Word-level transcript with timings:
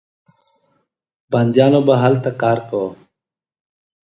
بندیانو 1.31 1.81
به 1.87 1.95
هلته 2.03 2.31
کار 2.41 2.59
کاوه. 2.69 2.93